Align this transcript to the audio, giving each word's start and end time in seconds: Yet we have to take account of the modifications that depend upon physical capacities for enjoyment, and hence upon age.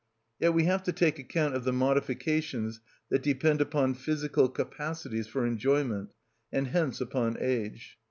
Yet 0.39 0.55
we 0.55 0.63
have 0.63 0.81
to 0.85 0.91
take 0.91 1.19
account 1.19 1.53
of 1.53 1.63
the 1.63 1.71
modifications 1.71 2.79
that 3.09 3.21
depend 3.21 3.61
upon 3.61 3.93
physical 3.93 4.49
capacities 4.49 5.27
for 5.27 5.45
enjoyment, 5.45 6.09
and 6.51 6.69
hence 6.69 6.99
upon 7.01 7.37
age. 7.39 7.99